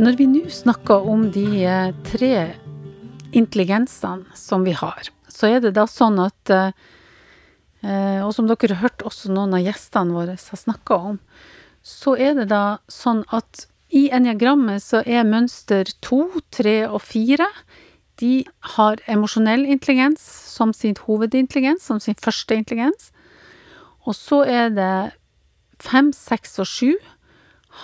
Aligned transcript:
Når 0.00 0.16
vi 0.16 0.24
nå 0.30 0.46
snakker 0.48 1.04
om 1.12 1.26
de 1.34 1.44
eh, 1.68 1.90
tre 2.08 2.34
intelligensene 3.36 4.32
som 4.38 4.64
vi 4.64 4.72
har, 4.72 5.10
så 5.28 5.50
er 5.50 5.60
det 5.60 5.74
da 5.76 5.84
sånn 5.90 6.16
at 6.24 6.52
eh, 6.54 6.72
Og 7.80 8.34
som 8.36 8.44
dere 8.44 8.74
har 8.74 8.82
hørt 8.82 9.02
også 9.08 9.30
noen 9.32 9.54
av 9.56 9.62
gjestene 9.64 10.12
våre 10.12 10.34
har 10.36 10.60
snakka 10.60 10.98
om, 11.12 11.18
så 11.80 12.12
er 12.20 12.34
det 12.36 12.50
da 12.50 12.78
sånn 12.92 13.22
at 13.32 13.64
i 13.90 14.10
eniagrammet 14.14 14.84
så 14.84 15.00
er 15.02 15.24
mønster 15.26 15.88
to, 16.04 16.26
tre 16.52 16.82
og 16.86 17.00
fire 17.02 17.48
de 18.20 18.44
har 18.76 19.00
emosjonell 19.08 19.64
intelligens 19.64 20.20
som 20.52 20.74
sin 20.76 20.96
hovedintelligens, 21.06 21.86
som 21.88 22.00
sin 22.00 22.18
første 22.20 22.54
intelligens. 22.54 23.10
Og 24.04 24.16
så 24.16 24.42
er 24.44 24.68
det 24.76 24.94
fem, 25.80 26.12
seks 26.12 26.58
og 26.60 26.68
sju 26.68 26.92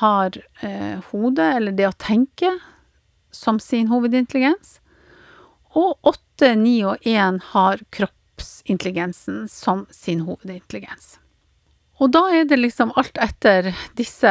har 0.00 0.36
eh, 0.60 1.00
hodet, 1.10 1.48
eller 1.56 1.76
det 1.76 1.88
å 1.88 1.96
tenke, 1.96 2.52
som 3.32 3.60
sin 3.62 3.88
hovedintelligens. 3.88 4.78
Og 5.76 5.96
åtte, 6.08 6.52
ni 6.60 6.78
og 6.84 7.00
én 7.08 7.40
har 7.52 7.80
kroppsintelligensen 8.46 9.48
som 9.48 9.86
sin 9.90 10.20
hovedintelligens. 10.20 11.18
Og 11.98 12.10
da 12.12 12.28
er 12.30 12.44
det 12.44 12.58
liksom 12.58 12.92
alt 12.96 13.16
etter 13.16 13.74
disse 13.96 14.30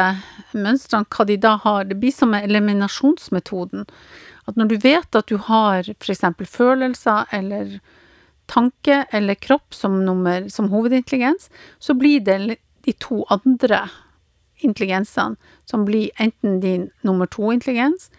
mønstrene 0.54 1.06
hva 1.10 1.24
de 1.26 1.36
da 1.36 1.56
har. 1.56 1.84
Det 1.84 1.96
blir 1.98 2.12
som 2.12 2.30
med 2.30 2.44
eliminasjonsmetoden. 2.44 3.86
At 4.46 4.56
når 4.56 4.68
du 4.68 4.76
vet 4.76 5.14
at 5.16 5.26
du 5.26 5.36
har 5.36 5.82
f.eks. 5.82 6.22
følelser 6.46 7.26
eller 7.32 7.80
tanke 8.46 9.06
eller 9.10 9.34
kropp 9.34 9.74
som, 9.74 10.04
nummer, 10.04 10.48
som 10.48 10.70
hovedintelligens, 10.70 11.50
så 11.78 11.94
blir 11.94 12.20
det 12.20 12.58
de 12.84 12.92
to 12.92 13.24
andre 13.28 13.88
intelligensene 14.62 15.36
som 15.64 15.84
blir 15.84 16.10
enten 16.18 16.60
din 16.60 16.90
nummer 17.02 17.26
to-intelligens, 17.26 18.10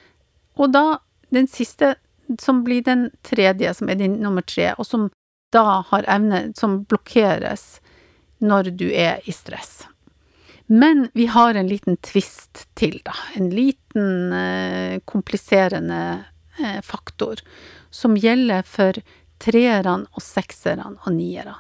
og 0.58 0.74
da 0.74 1.00
den 1.32 1.48
siste 1.48 1.96
som 2.40 2.64
blir 2.64 2.84
den 2.84 3.10
tredje, 3.24 3.74
som 3.74 3.90
er 3.90 3.96
din 3.96 4.20
nummer 4.20 4.44
tre, 4.44 4.74
og 4.78 4.86
som 4.86 5.08
da 5.58 5.82
har 5.90 6.06
evne 6.08 6.48
som 6.58 6.84
blokkeres 6.86 7.80
når 8.38 8.72
du 8.78 8.88
er 8.94 9.24
i 9.26 9.34
stress. 9.34 9.88
Men 10.68 11.08
vi 11.14 11.26
har 11.32 11.56
en 11.56 11.68
liten 11.68 11.98
tvist 11.98 12.68
til, 12.76 13.00
da. 13.06 13.16
En 13.40 13.50
liten 13.50 14.34
eh, 14.34 15.00
kompliserende 15.06 16.26
eh, 16.60 16.82
faktor 16.84 17.42
som 17.90 18.18
gjelder 18.20 18.68
for 18.68 19.00
treerne 19.40 20.12
og 20.12 20.24
sekserne 20.24 20.92
og 20.98 21.14
nierne. 21.16 21.56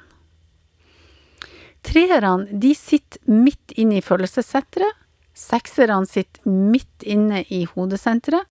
Treerne 1.87 2.51
de 2.51 2.73
sitter 2.75 3.23
midt 3.31 3.71
inne 3.79 4.01
i 4.01 4.03
følelsessenteret. 4.03 5.05
Sekserne 5.37 6.09
sitter 6.09 6.49
midt 6.49 7.05
inne 7.07 7.45
i 7.47 7.63
hodesenteret. 7.71 8.43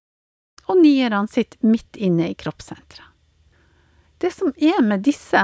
Og 0.66 0.80
nierne 0.80 1.28
sitter 1.30 1.60
midt 1.68 2.00
inne 2.00 2.30
i 2.32 2.38
kroppssenteret. 2.38 3.12
Det 4.26 4.32
som 4.34 4.50
er 4.58 4.80
med 4.82 5.04
disse 5.06 5.40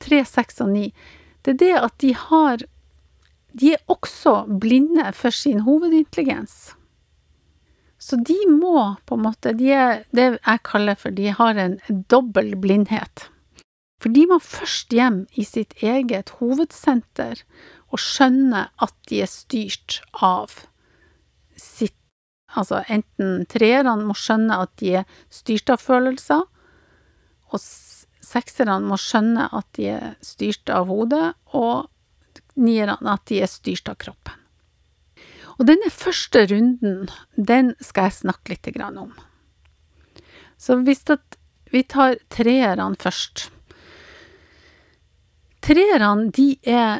tre, 0.00 0.22
seks 0.24 0.62
og 0.64 0.70
ni, 0.72 0.86
det 1.44 1.52
er 1.54 1.58
det 1.60 1.74
at 1.76 1.94
de 2.00 2.14
har 2.16 2.62
De 3.52 3.74
er 3.76 3.82
også 3.92 4.46
blinde 4.48 5.12
for 5.14 5.30
sin 5.30 5.60
hovedintelligens. 5.66 6.72
Så 8.00 8.16
de 8.16 8.34
må 8.50 8.96
på 9.06 9.14
en 9.14 9.22
måte 9.26 9.52
De 9.54 9.68
er 9.70 10.00
det 10.10 10.24
jeg 10.32 10.62
kaller 10.64 10.96
for 10.98 11.14
de 11.14 11.28
har 11.36 11.60
en 11.60 11.76
dobbel 12.10 12.56
blindhet. 12.56 13.28
For 14.00 14.08
de 14.08 14.24
må 14.26 14.40
først 14.40 14.92
hjem 14.92 15.26
i 15.36 15.44
sitt 15.44 15.76
eget 15.82 16.32
hovedsenter 16.40 17.44
og 17.92 18.00
skjønne 18.00 18.64
at 18.82 18.96
de 19.12 19.20
er 19.22 19.30
styrt 19.30 20.00
av 20.22 20.64
sitt 21.56 22.00
Altså 22.54 22.84
enten 22.86 23.48
treerne 23.50 23.96
må 24.06 24.14
skjønne 24.14 24.60
at 24.62 24.70
de 24.78 24.92
er 25.00 25.06
styrt 25.32 25.72
av 25.74 25.80
følelser, 25.82 26.44
og 27.50 27.58
sekserne 28.24 28.80
må 28.84 28.98
skjønne 29.00 29.48
at 29.52 29.68
de 29.78 29.90
er 29.94 30.14
styrt 30.24 30.70
av 30.72 30.88
hodet, 30.90 31.34
og 31.52 31.90
nierne 32.60 32.98
at 33.14 33.24
de 33.30 33.42
er 33.44 33.50
styrt 33.50 33.90
av 33.90 33.98
kroppen. 34.00 34.40
Og 35.54 35.68
denne 35.68 35.90
første 35.92 36.46
runden, 36.50 37.06
den 37.36 37.74
skal 37.78 38.08
jeg 38.08 38.20
snakke 38.24 38.56
litt 38.56 38.82
om. 38.82 39.12
Så 40.58 40.80
hvis 40.82 41.04
vi 41.70 41.82
tar 41.86 42.16
treerne 42.32 42.96
først, 42.98 43.50
Treerne, 45.64 46.28
de 46.28 46.58
er 46.68 46.98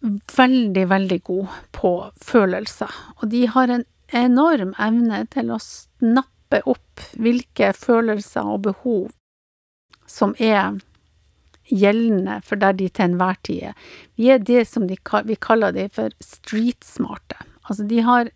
veldig, 0.00 0.84
veldig 0.88 1.18
gode 1.20 1.56
på 1.76 1.90
følelser, 2.16 2.94
og 3.20 3.28
de 3.28 3.42
har 3.52 3.68
en 3.68 3.84
enorm 4.16 4.72
evne 4.80 5.18
til 5.34 5.52
å 5.52 5.58
snappe 5.60 6.62
opp 6.64 7.04
hvilke 7.20 7.74
følelser 7.76 8.48
og 8.48 8.62
behov 8.70 9.10
som 10.10 10.34
er 10.38 10.80
gjeldende 11.70 12.40
for 12.46 12.58
der 12.60 12.74
de 12.76 12.88
til 12.90 13.06
enhver 13.06 13.38
tid 13.46 13.70
er. 13.70 13.78
Vi 14.18 14.30
er 14.34 14.42
det 14.42 14.66
som 14.68 14.88
de, 14.90 14.98
vi 15.24 15.38
kaller 15.38 15.74
de 15.76 15.86
for 15.94 16.14
streetsmarte. 16.24 17.38
Altså, 17.68 17.86
de 17.86 18.02
har 18.02 18.30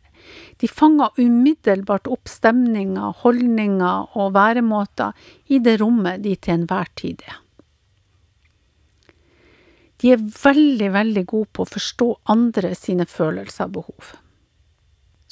de 0.63 0.69
fanger 0.71 1.19
umiddelbart 1.21 2.09
opp 2.09 2.31
stemninger, 2.31 3.13
holdninger 3.21 4.17
og 4.17 4.35
væremåter 4.37 5.13
i 5.53 5.59
det 5.61 5.79
rommet 5.83 6.23
de 6.25 6.33
til 6.37 6.61
enhver 6.61 6.89
tid 6.97 7.25
er. 7.29 7.41
De 10.01 10.13
er 10.13 10.21
veldig, 10.21 10.91
veldig 10.93 11.25
gode 11.29 11.51
på 11.53 11.65
å 11.65 11.73
forstå 11.75 12.09
andre 12.33 12.75
sine 12.77 13.07
følelser 13.09 13.69
og 13.69 13.77
behov. 13.79 14.15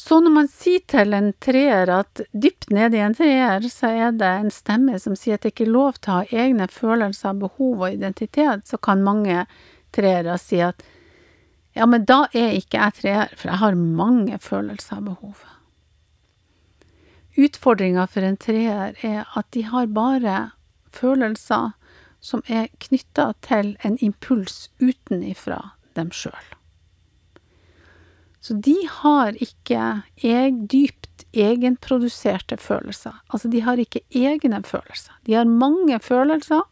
Så 0.03 0.19
når 0.19 0.33
man 0.35 0.49
sier 0.51 0.83
til 0.91 1.15
en 1.15 1.29
treer 1.39 1.91
at 1.95 2.25
dypt 2.35 2.73
nede 2.75 2.99
i 2.99 3.03
en 3.05 3.15
treer, 3.15 3.63
så 3.71 3.93
er 3.95 4.17
det 4.19 4.31
en 4.41 4.51
stemme 4.51 4.99
som 4.99 5.15
sier 5.15 5.39
at 5.39 5.45
det 5.45 5.53
ikke 5.53 5.69
er 5.69 5.77
lov 5.77 6.01
til 6.01 6.11
å 6.11 6.17
ha 6.17 6.41
egne 6.43 6.67
følelser, 6.73 7.37
behov 7.39 7.85
og 7.85 7.95
identitet, 7.95 8.65
så 8.67 8.81
kan 8.83 9.05
mange 9.07 9.45
treere 9.95 10.35
si 10.43 10.59
at 10.65 10.83
ja, 11.77 11.87
men 11.87 12.03
da 12.09 12.25
er 12.35 12.57
ikke 12.59 12.81
jeg 12.81 12.97
treer, 12.99 13.31
for 13.39 13.53
jeg 13.53 13.63
har 13.63 13.79
mange 13.79 14.39
følelser 14.43 14.99
og 14.99 15.07
behov. 15.13 15.45
Utfordringa 17.39 18.09
for 18.11 18.27
en 18.27 18.41
treer 18.43 18.99
er 19.07 19.23
at 19.39 19.49
de 19.55 19.63
har 19.71 19.87
bare 19.95 20.41
følelser 20.93 21.71
som 22.19 22.43
er 22.51 22.73
knytta 22.83 23.31
til 23.47 23.77
en 23.87 23.97
impuls 24.03 24.67
utenifra 24.83 25.63
dem 25.95 26.11
sjøl. 26.11 26.43
Så 28.43 28.57
de 28.59 28.75
har 28.91 29.37
ikke 29.39 30.03
eg, 30.19 30.65
dypt 30.67 31.23
egenproduserte 31.33 32.57
følelser. 32.59 33.15
Altså, 33.31 33.49
de 33.49 33.61
har 33.63 33.79
ikke 33.79 34.03
egne 34.11 34.59
følelser. 34.67 35.15
De 35.23 35.37
har 35.39 35.47
mange 35.47 36.01
følelser, 36.03 36.65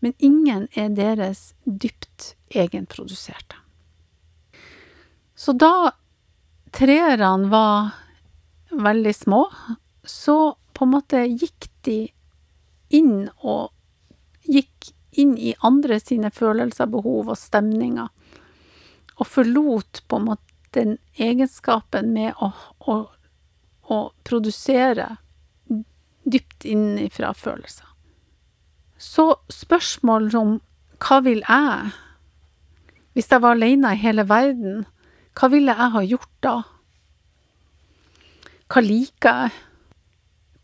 men 0.00 0.16
ingen 0.18 0.64
er 0.72 0.88
deres 0.96 1.50
dypt 1.66 2.32
egenproduserte. 2.48 3.60
Så 5.36 5.52
da 5.52 5.92
treerne 6.72 7.50
var 7.52 7.92
veldig 8.72 9.14
små, 9.14 9.42
så 10.00 10.56
på 10.72 10.88
en 10.88 10.94
måte 10.96 11.26
gikk 11.28 11.68
de 11.84 12.06
inn 12.96 13.28
og 13.44 13.72
gikk 14.48 14.94
inn 15.16 15.36
i 15.36 15.52
andre 15.64 16.00
sine 16.00 16.32
følelser, 16.32 16.88
behov 16.88 17.32
og 17.32 17.38
stemninger, 17.40 18.08
og 19.16 19.28
forlot 19.28 20.02
på 20.08 20.20
en 20.20 20.28
måte 20.30 20.45
den 20.76 20.96
egenskapen 21.16 22.12
med 22.14 22.36
å, 22.42 22.52
å, 22.86 22.96
å 23.88 23.98
produsere 24.26 25.16
dypt 26.26 26.66
innifra 26.66 27.32
følelser. 27.36 27.86
Så 28.98 29.28
spørsmål 29.52 30.30
om 30.38 30.56
hva 31.02 31.20
vil 31.24 31.42
jeg, 31.44 31.92
hvis 33.16 33.30
jeg 33.32 33.42
var 33.44 33.56
alene 33.56 33.92
i 33.92 34.00
hele 34.00 34.24
verden, 34.28 34.84
hva 35.36 35.50
ville 35.52 35.76
jeg 35.76 35.92
ha 35.92 36.02
gjort 36.04 36.34
da? 36.44 36.56
Hva 38.72 38.82
liker 38.82 39.42
jeg? 39.44 39.56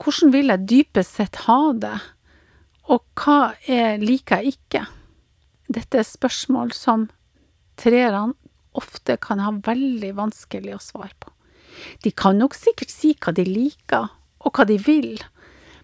Hvordan 0.02 0.32
vil 0.34 0.50
jeg 0.50 0.68
dypest 0.68 1.20
sett 1.20 1.44
ha 1.46 1.60
det? 1.78 1.98
Og 2.90 3.04
hva 3.20 3.52
er 3.70 4.00
liker 4.02 4.42
jeg 4.42 4.56
ikke? 4.56 4.86
Dette 5.72 6.00
er 6.00 6.08
spørsmål 6.08 6.72
som 6.74 7.06
treerne 7.78 8.34
ofte 8.78 9.16
kan 9.20 9.42
ha 9.42 9.52
veldig 9.64 10.12
vanskelig 10.18 10.76
å 10.76 10.82
svare 10.82 11.14
på. 11.18 11.32
De 12.04 12.12
kan 12.12 12.38
nok 12.38 12.54
sikkert 12.56 12.92
si 12.92 13.14
hva 13.18 13.34
de 13.36 13.46
liker, 13.48 14.10
og 14.42 14.58
hva 14.58 14.66
de 14.68 14.76
vil, 14.82 15.16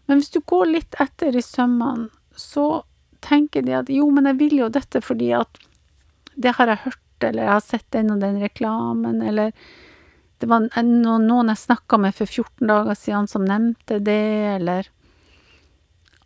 men 0.09 0.21
hvis 0.21 0.33
du 0.35 0.41
går 0.41 0.71
litt 0.73 0.97
etter 1.01 1.37
i 1.37 1.45
sømmene, 1.45 2.09
så 2.39 2.83
tenker 3.25 3.65
de 3.67 3.75
at 3.81 3.91
jo, 3.93 4.07
men 4.15 4.29
jeg 4.31 4.39
vil 4.39 4.61
jo 4.63 4.71
dette 4.73 5.03
fordi 5.03 5.33
at 5.37 5.59
det 6.39 6.55
har 6.57 6.71
jeg 6.71 6.85
hørt, 6.85 7.27
eller 7.27 7.45
jeg 7.45 7.53
har 7.53 7.65
sett 7.65 7.87
den 7.95 8.13
og 8.15 8.23
den 8.23 8.39
reklamen, 8.41 9.21
eller 9.27 9.53
det 10.39 10.47
var 10.47 10.69
noen 10.87 11.51
jeg 11.51 11.65
snakka 11.65 11.99
med 11.99 12.15
for 12.15 12.31
14 12.31 12.71
dager 12.71 12.99
siden 12.99 13.27
som 13.31 13.47
nevnte 13.47 13.99
det, 14.05 14.23
eller 14.59 14.95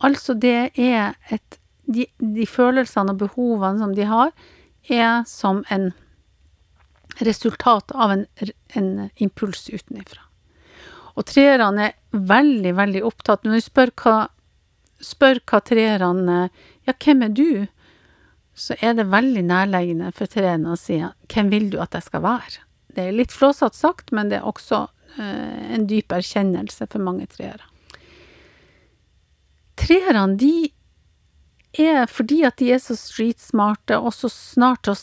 Altså, 0.03 0.33
det 0.35 0.73
er 0.75 1.13
et 1.31 1.59
de, 1.87 2.05
de 2.19 2.45
følelsene 2.47 3.13
og 3.13 3.21
behovene 3.21 3.79
som 3.79 3.93
de 3.95 4.07
har, 4.07 4.31
er 4.91 5.23
som 5.29 5.61
en 5.71 5.91
resultat 7.19 7.91
av 7.91 8.11
en, 8.11 8.25
en 8.73 9.09
impuls 9.21 9.69
utenifra. 9.69 10.21
Og 11.13 11.27
treerne 11.29 11.89
er 11.89 11.97
veldig, 12.09 12.71
veldig 12.73 13.03
opptatt 13.05 13.43
Når 13.45 13.59
du 13.59 13.65
spør 13.67 13.91
hva, 14.01 14.15
spør 14.97 15.43
hva 15.45 15.59
treerne 15.61 16.37
Ja, 16.87 16.95
hvem 16.95 17.21
er 17.27 17.35
du? 17.37 17.49
Så 18.57 18.77
er 18.81 18.95
det 18.97 19.11
veldig 19.11 19.43
nærleggende 19.45 20.09
for 20.13 20.29
treerne 20.29 20.73
å 20.73 20.79
si 20.79 20.99
hvem 21.01 21.51
vil 21.53 21.69
du 21.73 21.79
at 21.81 21.93
jeg 21.97 22.05
skal 22.05 22.25
være? 22.25 22.65
Det 22.93 23.07
er 23.07 23.15
litt 23.17 23.33
flåsete 23.33 23.77
sagt, 23.77 24.11
men 24.13 24.29
det 24.29 24.39
er 24.39 24.49
også 24.49 24.83
eh, 25.17 25.73
en 25.73 25.87
dyp 25.89 26.13
erkjennelse 26.13 26.85
for 26.91 27.01
mange 27.01 27.25
treere. 27.31 27.65
Treerne, 29.81 30.37
de 30.37 30.69
er 31.81 32.05
fordi 32.05 32.43
at 32.45 32.59
de 32.61 32.69
er 32.75 32.81
så 32.83 32.93
streetsmarte 32.97 33.97
og 33.97 34.13
så 34.13 34.29
snart 34.29 34.91
å 34.91 34.93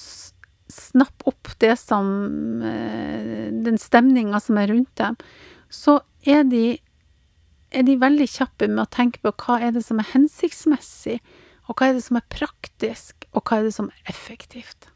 snappe 0.72 1.26
opp 1.30 1.50
det 1.62 1.74
som 1.80 2.62
eh, 2.64 3.50
Den 3.50 3.78
stemninga 3.80 4.40
som 4.40 4.58
er 4.60 4.70
rundt 4.72 4.92
dem, 5.00 5.18
så 5.70 6.00
er 6.26 6.44
de, 6.48 6.78
er 7.70 7.86
de 7.86 7.98
veldig 8.00 8.28
kjappe 8.30 8.68
med 8.68 8.84
å 8.84 8.90
tenke 8.90 9.22
på 9.22 9.34
hva 9.44 9.60
er 9.66 9.74
det 9.76 9.84
som 9.86 10.00
er 10.02 10.10
hensiktsmessig, 10.12 11.20
og 11.68 11.78
hva 11.78 11.90
er 11.90 11.98
det 11.98 12.04
som 12.06 12.18
er 12.18 12.26
praktisk, 12.32 13.28
og 13.30 13.44
hva 13.46 13.60
er 13.60 13.68
det 13.68 13.76
som 13.76 13.90
er 13.92 14.10
effektivt. 14.10 14.90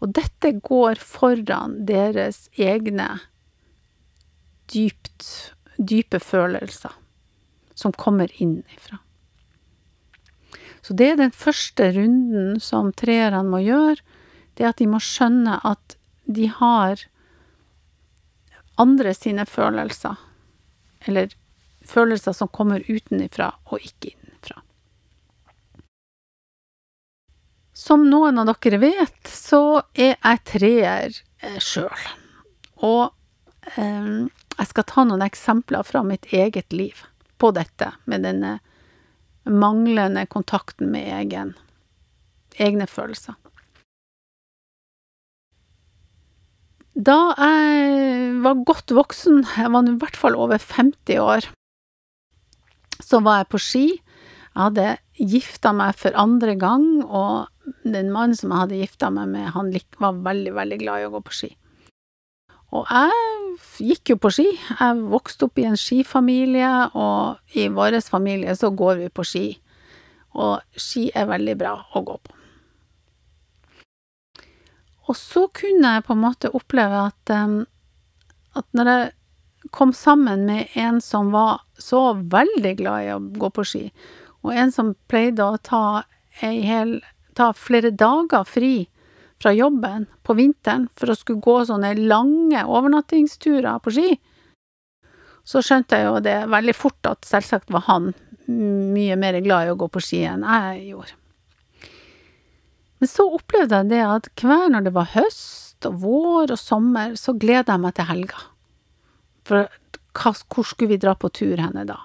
Og 0.00 0.14
dette 0.16 0.54
går 0.64 1.00
foran 1.00 1.80
deres 1.88 2.48
egne 2.60 3.08
dypt, 4.72 5.54
dype 5.76 6.20
følelser 6.22 6.94
som 7.74 7.92
kommer 7.92 8.30
innifra. 8.40 9.00
Så 10.84 10.92
det 10.92 11.06
er 11.10 11.16
den 11.16 11.32
første 11.32 11.88
runden 11.96 12.58
som 12.60 12.92
treerne 12.92 13.40
må 13.48 13.62
gjøre, 13.64 14.02
det 14.58 14.68
at 14.68 14.80
de 14.80 14.88
må 14.90 15.00
skjønne 15.02 15.58
at 15.66 15.96
de 16.24 16.48
har 16.48 17.04
andre 18.80 19.14
sine 19.14 19.46
følelser, 19.46 20.16
eller 21.06 21.34
følelser 21.84 22.32
som 22.32 22.48
kommer 22.48 22.84
utenifra 22.88 23.52
og 23.70 23.82
ikke 23.82 24.14
innenfra. 24.14 24.62
Som 27.74 28.08
noen 28.10 28.38
av 28.40 28.54
dere 28.54 28.80
vet, 28.82 29.20
så 29.28 29.82
er 29.92 30.14
jeg 30.14 30.44
treer 30.48 31.18
eh, 31.42 31.58
sjøl. 31.60 32.06
Og 32.86 33.10
eh, 33.76 34.30
jeg 34.54 34.70
skal 34.70 34.88
ta 34.88 35.04
noen 35.06 35.24
eksempler 35.26 35.86
fra 35.86 36.04
mitt 36.06 36.30
eget 36.32 36.72
liv 36.72 37.04
på 37.38 37.50
dette, 37.54 37.92
med 38.04 38.24
denne 38.24 38.58
manglende 39.44 40.24
kontakten 40.30 40.88
med 40.94 41.10
egen, 41.18 41.52
egne 42.56 42.86
følelser. 42.88 43.36
Da 46.94 47.34
jeg 47.34 48.34
var 48.44 48.60
godt 48.62 48.92
voksen, 48.94 49.42
jeg 49.56 49.70
var 49.74 49.88
i 49.90 49.96
hvert 49.98 50.16
fall 50.16 50.36
over 50.38 50.58
50 50.62 51.18
år, 51.18 51.48
så 53.02 53.18
var 53.18 53.40
jeg 53.40 53.48
på 53.50 53.58
ski. 53.58 53.86
Jeg 54.54 54.60
hadde 54.62 54.86
gifta 55.18 55.72
meg 55.74 55.98
for 55.98 56.14
andre 56.14 56.54
gang, 56.54 57.02
og 57.02 57.50
den 57.82 58.12
mannen 58.14 58.38
som 58.38 58.54
jeg 58.54 58.62
hadde 58.62 58.78
gifta 58.78 59.10
meg 59.10 59.26
med, 59.32 59.50
han 59.56 59.72
var 59.98 60.22
veldig, 60.22 60.54
veldig 60.54 60.78
glad 60.84 61.02
i 61.02 61.08
å 61.08 61.12
gå 61.16 61.22
på 61.26 61.34
ski. 61.34 61.50
Og 62.74 62.86
jeg 62.86 63.90
gikk 63.90 64.14
jo 64.14 64.18
på 64.22 64.30
ski. 64.34 64.46
Jeg 64.54 65.02
vokste 65.10 65.48
opp 65.48 65.58
i 65.58 65.66
en 65.66 65.78
skifamilie, 65.78 66.70
og 66.94 67.58
i 67.58 67.66
vår 67.74 67.98
familie 68.06 68.54
så 68.54 68.70
går 68.70 69.02
vi 69.02 69.10
på 69.10 69.26
ski. 69.26 69.44
Og 70.38 70.62
ski 70.78 71.08
er 71.10 71.26
veldig 71.26 71.58
bra 71.58 71.74
å 71.90 72.06
gå 72.06 72.18
på. 72.22 72.38
Og 75.08 75.16
så 75.18 75.46
kunne 75.52 75.96
jeg 75.96 76.06
på 76.06 76.14
en 76.14 76.22
måte 76.22 76.52
oppleve 76.56 77.06
at, 77.10 77.34
um, 77.34 77.64
at 78.56 78.66
når 78.76 78.90
jeg 78.90 79.12
kom 79.74 79.92
sammen 79.96 80.46
med 80.48 80.72
en 80.80 81.00
som 81.00 81.32
var 81.32 81.64
så 81.80 82.12
veldig 82.14 82.74
glad 82.80 83.04
i 83.04 83.12
å 83.14 83.20
gå 83.20 83.50
på 83.52 83.64
ski, 83.68 83.84
og 84.44 84.52
en 84.52 84.72
som 84.72 84.94
pleide 85.08 85.44
å 85.44 85.60
ta, 85.60 86.04
hel, 86.40 86.98
ta 87.36 87.52
flere 87.56 87.90
dager 87.90 88.44
fri 88.48 88.74
fra 89.42 89.52
jobben 89.52 90.06
på 90.22 90.36
vinteren 90.38 90.86
for 90.96 91.12
å 91.12 91.16
skulle 91.18 91.44
gå 91.44 91.56
sånne 91.68 91.94
lange 92.00 92.64
overnattingsturer 92.64 93.80
på 93.84 93.94
ski, 93.96 94.12
så 95.44 95.60
skjønte 95.64 95.98
jeg 96.00 96.08
jo 96.08 96.20
det 96.24 96.38
veldig 96.52 96.76
fort 96.76 97.10
at 97.10 97.28
selvsagt 97.28 97.72
var 97.72 97.84
han 97.88 98.12
mye 98.48 99.16
mer 99.20 99.40
glad 99.44 99.68
i 99.68 99.72
å 99.72 99.76
gå 99.80 99.88
på 99.92 100.00
ski 100.04 100.24
enn 100.28 100.44
jeg 100.44 100.88
gjorde. 100.92 101.16
Men 103.02 103.10
så 103.10 103.26
opplevde 103.36 103.80
jeg 103.82 103.90
det 103.92 104.02
at 104.06 104.28
hver 104.40 104.68
når 104.72 104.86
det 104.86 104.94
var 104.94 105.12
høst 105.14 105.86
og 105.88 106.00
vår 106.04 106.54
og 106.54 106.60
sommer, 106.60 107.16
så 107.20 107.34
gleda 107.36 107.74
jeg 107.74 107.82
meg 107.82 107.96
til 107.96 108.08
helga. 108.08 108.42
For 109.44 109.68
hvor 110.14 110.66
skulle 110.66 110.94
vi 110.94 111.02
dra 111.02 111.16
på 111.18 111.30
tur 111.34 111.58
henne 111.60 111.84
da? 111.88 111.98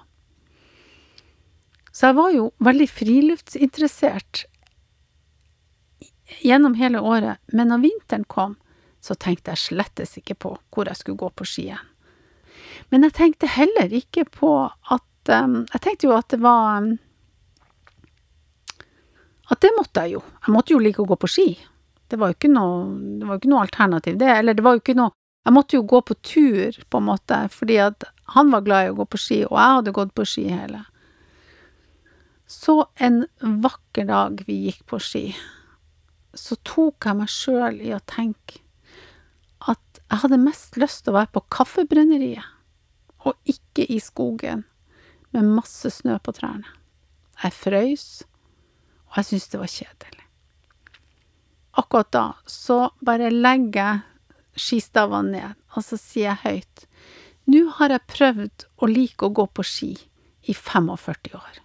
Så 1.93 2.09
jeg 2.09 2.17
var 2.17 2.31
jo 2.33 2.49
veldig 2.63 2.87
friluftsinteressert 2.89 4.45
gjennom 6.45 6.75
hele 6.79 7.01
året, 7.01 7.39
men 7.51 7.71
når 7.71 7.83
vinteren 7.85 8.25
kom, 8.29 8.57
så 9.01 9.15
tenkte 9.15 9.53
jeg 9.53 9.63
slettes 9.63 10.17
ikke 10.19 10.35
på 10.35 10.53
hvor 10.73 10.89
jeg 10.89 10.99
skulle 10.99 11.19
gå 11.19 11.29
på 11.33 11.47
ski 11.47 11.69
igjen. 11.69 11.87
Men 12.91 13.05
jeg 13.07 13.15
tenkte 13.17 13.49
heller 13.51 13.93
ikke 13.93 14.25
på 14.25 14.51
at 14.67 15.31
um, 15.31 15.61
Jeg 15.73 15.81
tenkte 15.83 16.07
jo 16.07 16.15
at 16.17 16.27
det 16.31 16.39
var 16.41 16.79
um, 16.81 16.97
At 19.49 19.61
det 19.65 19.71
måtte 19.77 20.05
jeg 20.05 20.17
jo. 20.17 20.23
Jeg 20.45 20.53
måtte 20.55 20.75
jo 20.75 20.81
like 20.83 21.01
å 21.01 21.09
gå 21.09 21.17
på 21.19 21.29
ski. 21.29 21.47
Det 22.09 22.17
var 22.19 22.31
jo 22.31 22.37
ikke 22.37 22.51
noe, 22.53 22.83
det 23.21 23.29
var 23.29 23.39
ikke 23.39 23.51
noe 23.51 23.63
alternativ, 23.65 24.17
det. 24.21 24.29
Eller 24.35 24.57
det 24.57 24.65
var 24.65 24.77
jo 24.77 24.83
ikke 24.83 24.97
noe 24.99 25.15
Jeg 25.47 25.55
måtte 25.55 25.77
jo 25.77 25.85
gå 25.87 26.01
på 26.05 26.13
tur, 26.19 26.75
på 26.91 26.99
en 26.99 27.05
måte, 27.07 27.37
fordi 27.49 27.77
at 27.81 28.03
han 28.35 28.51
var 28.51 28.61
glad 28.61 28.85
i 28.85 28.89
å 28.91 28.97
gå 28.97 29.05
på 29.09 29.17
ski, 29.17 29.37
og 29.47 29.55
jeg 29.55 29.75
hadde 29.77 29.93
gått 29.95 30.11
på 30.13 30.25
ski 30.27 30.43
hele. 30.51 30.81
Så 32.45 32.75
en 32.99 33.23
vakker 33.39 34.05
dag 34.11 34.43
vi 34.45 34.57
gikk 34.67 34.83
på 34.91 34.99
ski 35.01 35.23
så 36.37 36.57
tok 36.65 37.05
jeg 37.05 37.17
meg 37.17 37.31
sjøl 37.31 37.79
i 37.81 37.93
å 37.95 38.01
tenke 38.09 38.61
at 39.69 40.01
jeg 40.01 40.21
hadde 40.23 40.41
mest 40.41 40.77
lyst 40.79 41.03
til 41.03 41.13
å 41.13 41.19
være 41.19 41.33
på 41.35 41.45
Kaffebrenneriet, 41.53 42.45
og 43.27 43.35
ikke 43.49 43.85
i 43.91 43.99
skogen 44.01 44.63
med 45.35 45.49
masse 45.57 45.89
snø 45.93 46.17
på 46.23 46.33
trærne. 46.37 46.69
Jeg 47.43 47.55
frøys, 47.55 48.07
og 49.09 49.17
jeg 49.17 49.29
syntes 49.29 49.49
det 49.51 49.61
var 49.61 49.73
kjedelig. 49.73 50.25
Akkurat 51.79 52.11
da 52.13 52.25
så 52.49 52.79
bare 53.05 53.31
legger 53.33 53.79
jeg 53.79 54.59
skistavene 54.59 55.31
ned, 55.31 55.57
og 55.75 55.85
så 55.85 55.97
sier 55.99 56.33
jeg 56.33 56.43
høyt, 56.43 56.85
nå 57.49 57.63
har 57.79 57.93
jeg 57.93 58.09
prøvd 58.11 58.67
å 58.83 58.89
like 58.89 59.25
å 59.25 59.33
gå 59.33 59.45
på 59.55 59.65
ski 59.65 59.93
i 60.49 60.53
45 60.53 61.33
år. 61.39 61.61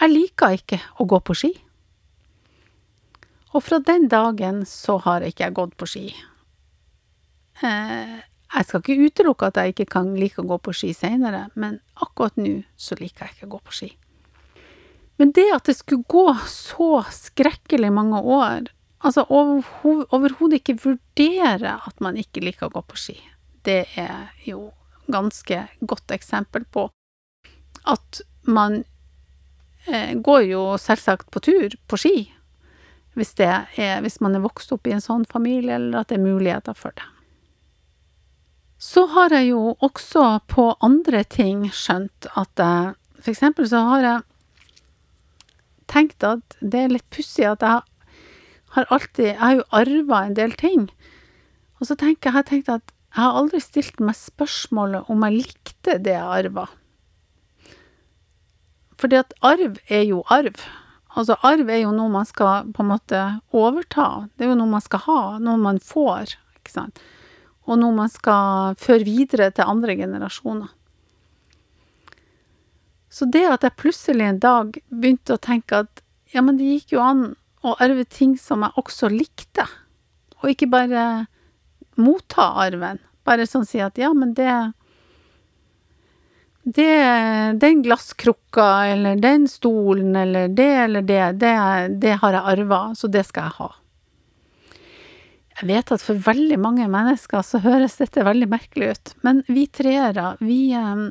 Jeg 0.00 0.10
liker 0.10 0.58
ikke 0.58 0.80
å 0.98 1.06
gå 1.08 1.20
på 1.22 1.36
ski. 1.38 1.52
Og 3.54 3.62
fra 3.62 3.78
den 3.78 4.08
dagen 4.10 4.64
så 4.66 4.98
har 5.04 5.22
ikke 5.22 5.46
jeg 5.46 5.56
gått 5.56 5.76
på 5.78 5.86
ski. 5.86 6.08
Eh, 7.62 8.16
jeg 8.54 8.66
skal 8.66 8.82
ikke 8.82 9.06
utelukke 9.08 9.50
at 9.50 9.60
jeg 9.60 9.74
ikke 9.74 9.92
kan 9.94 10.10
like 10.18 10.42
å 10.42 10.48
gå 10.48 10.58
på 10.58 10.74
ski 10.74 10.90
seinere, 10.94 11.46
men 11.54 11.78
akkurat 12.02 12.36
nå 12.38 12.60
så 12.76 12.98
liker 12.98 13.28
jeg 13.28 13.36
ikke 13.36 13.48
å 13.48 13.54
gå 13.54 13.62
på 13.68 13.76
ski. 13.78 13.90
Men 15.16 15.32
det 15.32 15.46
at 15.54 15.68
det 15.68 15.76
skulle 15.78 16.08
gå 16.10 16.26
så 16.50 17.04
skrekkelig 17.14 17.92
mange 17.94 18.20
år, 18.20 18.70
altså 18.98 19.26
overhodet 19.30 20.58
ikke 20.60 20.80
vurdere 20.82 21.76
at 21.86 22.02
man 22.02 22.18
ikke 22.18 22.42
liker 22.42 22.68
å 22.68 22.74
gå 22.74 22.82
på 22.88 22.98
ski, 22.98 23.16
det 23.64 23.84
er 24.00 24.32
jo 24.44 24.72
ganske 25.06 25.66
godt 25.84 26.14
eksempel 26.16 26.64
på 26.72 26.88
at 27.84 28.20
man 28.48 28.82
eh, 29.86 30.14
går 30.16 30.46
jo 30.48 30.62
selvsagt 30.80 31.30
på 31.30 31.42
tur 31.44 31.76
på 31.86 32.00
ski, 32.00 32.16
hvis, 33.14 33.34
er, 33.38 33.68
hvis 34.02 34.20
man 34.24 34.34
er 34.34 34.42
vokst 34.44 34.72
opp 34.74 34.88
i 34.88 34.94
en 34.96 35.04
sånn 35.04 35.26
familie, 35.30 35.76
eller 35.76 36.00
at 36.00 36.10
det 36.10 36.18
er 36.18 36.24
muligheter 36.24 36.76
for 36.76 36.96
det. 36.96 37.06
Så 38.80 39.06
har 39.14 39.32
jeg 39.32 39.52
jo 39.52 39.76
også 39.84 40.40
på 40.50 40.72
andre 40.84 41.22
ting 41.24 41.68
skjønt 41.72 42.28
at 42.34 42.60
jeg 42.60 42.94
For 43.24 43.32
eksempel 43.32 43.64
så 43.64 43.78
har 43.88 44.02
jeg 44.04 44.33
tenkt 45.90 46.24
at 46.26 46.56
det 46.60 46.84
er 46.84 46.94
litt 46.94 47.08
pussig 47.14 47.46
at 47.48 47.64
jeg 47.64 47.82
har 48.74 48.86
alltid 48.90 49.26
Jeg 49.28 49.38
har 49.38 49.54
jo 49.54 49.66
arva 49.70 50.24
en 50.26 50.34
del 50.34 50.54
ting. 50.58 50.88
Og 51.78 51.86
så 51.86 51.94
tenker 51.94 52.30
jeg, 52.30 52.32
jeg 52.32 52.36
har 52.38 52.48
tenkt 52.48 52.72
at 52.72 52.94
jeg 53.14 53.22
har 53.22 53.36
aldri 53.38 53.60
stilt 53.62 54.00
meg 54.02 54.16
spørsmålet 54.18 55.10
om 55.10 55.22
jeg 55.22 55.44
likte 55.44 55.98
det 56.02 56.16
jeg 56.16 56.32
arva. 56.38 56.66
Fordi 58.98 59.20
at 59.20 59.34
arv 59.44 59.78
er 59.86 60.02
jo 60.08 60.24
arv. 60.34 60.58
Altså, 61.14 61.36
arv 61.46 61.70
er 61.70 61.84
jo 61.84 61.92
noe 61.94 62.10
man 62.10 62.26
skal 62.26 62.72
på 62.74 62.82
en 62.82 62.90
måte 62.90 63.20
overta. 63.54 64.26
Det 64.34 64.46
er 64.46 64.50
jo 64.50 64.58
noe 64.58 64.72
man 64.72 64.82
skal 64.82 65.04
ha, 65.06 65.20
noe 65.38 65.60
man 65.62 65.78
får, 65.78 66.34
ikke 66.58 66.74
sant. 66.74 66.98
Og 67.70 67.78
noe 67.78 67.94
man 67.94 68.10
skal 68.10 68.74
føre 68.80 69.06
videre 69.06 69.52
til 69.54 69.70
andre 69.70 69.94
generasjoner. 70.00 70.72
Så 73.14 73.28
det 73.30 73.44
at 73.46 73.62
jeg 73.62 73.78
plutselig 73.78 74.26
en 74.26 74.42
dag 74.42 74.78
begynte 74.90 75.36
å 75.36 75.42
tenke 75.42 75.84
at 75.84 76.02
ja, 76.34 76.42
men 76.42 76.58
det 76.58 76.66
gikk 76.66 76.96
jo 76.96 77.02
an 77.04 77.26
å 77.62 77.76
arve 77.82 78.02
ting 78.10 78.34
som 78.40 78.64
jeg 78.66 78.74
også 78.80 79.08
likte, 79.12 79.68
og 80.42 80.50
ikke 80.50 80.68
bare 80.72 81.04
motta 81.94 82.48
arven. 82.64 82.98
Bare 83.24 83.46
sånn 83.46 83.68
si 83.68 83.78
at 83.80 84.00
ja, 84.02 84.10
men 84.16 84.34
det 84.36 84.50
det, 86.64 86.90
den 87.60 87.82
glasskrukka 87.84 88.66
eller 88.94 89.16
den 89.20 89.48
stolen 89.48 90.16
eller 90.16 90.48
det 90.48 90.70
eller 90.86 91.02
det, 91.04 91.22
det, 91.32 91.54
det 92.00 92.14
har 92.22 92.36
jeg 92.38 92.52
arva, 92.54 92.82
så 92.96 93.08
det 93.12 93.26
skal 93.28 93.50
jeg 93.50 93.58
ha. 93.58 93.70
Jeg 95.60 95.68
vet 95.70 95.92
at 95.94 96.02
for 96.02 96.18
veldig 96.24 96.56
mange 96.58 96.86
mennesker 96.90 97.44
så 97.46 97.60
høres 97.62 98.00
dette 98.00 98.24
veldig 98.26 98.48
merkelig 98.50 98.94
ut, 98.96 99.12
men 99.22 99.44
vi 99.46 99.68
treere, 99.70 100.32
vi, 100.40 100.72
eh, 100.74 101.04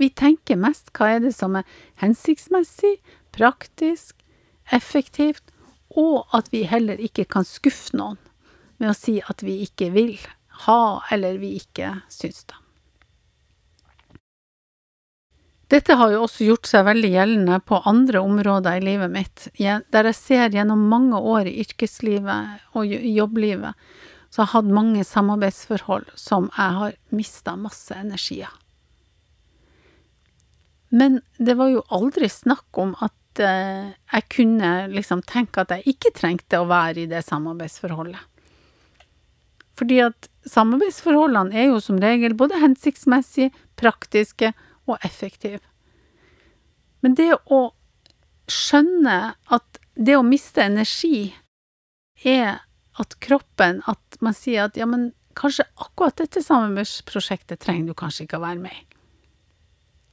vi 0.00 0.10
tenker 0.10 0.58
mest 0.60 0.90
hva 0.96 1.14
er 1.14 1.22
det 1.26 1.34
som 1.36 1.58
er 1.60 1.68
hensiktsmessig, 2.02 2.96
praktisk, 3.36 4.16
effektivt, 4.72 5.44
og 5.90 6.26
at 6.36 6.50
vi 6.54 6.64
heller 6.70 7.00
ikke 7.02 7.26
kan 7.28 7.46
skuffe 7.46 7.96
noen 7.98 8.18
med 8.80 8.92
å 8.92 8.96
si 8.96 9.18
at 9.20 9.42
vi 9.44 9.60
ikke 9.66 9.90
vil 9.92 10.16
ha, 10.64 11.02
eller 11.12 11.38
vi 11.42 11.56
ikke 11.60 12.00
syns 12.12 12.44
det. 12.48 12.56
Dette 15.70 15.94
har 15.94 16.10
jo 16.10 16.24
også 16.24 16.48
gjort 16.48 16.66
seg 16.66 16.86
veldig 16.88 17.10
gjeldende 17.12 17.60
på 17.62 17.78
andre 17.86 18.22
områder 18.26 18.80
i 18.80 18.86
livet 18.88 19.12
mitt, 19.14 19.44
der 19.54 20.08
jeg 20.08 20.18
ser 20.18 20.56
gjennom 20.56 20.88
mange 20.90 21.20
år 21.20 21.46
i 21.46 21.60
yrkeslivet 21.62 22.74
og 22.74 22.90
jobblivet, 22.90 23.78
så 24.30 24.42
jeg 24.42 24.48
har 24.48 24.56
hatt 24.56 24.72
mange 24.74 25.04
samarbeidsforhold 25.06 26.10
som 26.18 26.50
jeg 26.56 26.76
har 26.80 26.98
mista 27.14 27.54
masse 27.58 27.94
energi 27.94 28.40
av. 28.46 28.56
Men 30.90 31.20
det 31.38 31.54
var 31.58 31.70
jo 31.70 31.84
aldri 31.94 32.28
snakk 32.30 32.78
om 32.82 32.96
at 32.98 33.42
eh, 33.42 33.92
jeg 34.10 34.26
kunne 34.34 34.70
liksom 34.90 35.22
tenke 35.26 35.62
at 35.62 35.74
jeg 35.76 35.94
ikke 35.94 36.12
trengte 36.16 36.58
å 36.58 36.68
være 36.70 37.04
i 37.04 37.10
det 37.10 37.22
samarbeidsforholdet. 37.26 38.26
Fordi 39.78 40.00
at 40.04 40.28
samarbeidsforholdene 40.50 41.56
er 41.56 41.70
jo 41.70 41.78
som 41.80 42.00
regel 42.02 42.34
både 42.36 42.58
hensiktsmessige, 42.60 43.52
praktiske 43.80 44.50
og 44.90 44.98
effektive. 45.06 45.62
Men 47.00 47.14
det 47.16 47.30
å 47.48 47.62
skjønne 48.50 49.36
at 49.54 49.80
det 49.94 50.18
å 50.18 50.26
miste 50.26 50.64
energi 50.64 51.30
er 52.26 52.60
at 53.00 53.14
kroppen 53.22 53.78
At 53.88 54.18
man 54.20 54.34
sier 54.36 54.66
at 54.66 54.76
ja, 54.76 54.84
men 54.84 55.12
kanskje 55.38 55.64
akkurat 55.80 56.18
dette 56.20 56.42
samarbeidsprosjektet 56.44 57.62
trenger 57.62 57.92
du 57.92 57.96
kanskje 57.96 58.26
ikke 58.26 58.40
å 58.40 58.44
være 58.44 58.60
med 58.60 58.74
i. 58.74 58.89